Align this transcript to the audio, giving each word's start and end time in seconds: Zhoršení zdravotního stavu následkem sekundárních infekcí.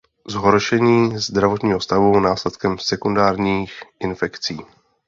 Zhoršení 0.27 1.17
zdravotního 1.19 1.79
stavu 1.79 2.19
následkem 2.19 2.77
sekundárních 2.79 3.79
infekcí. 3.99 4.59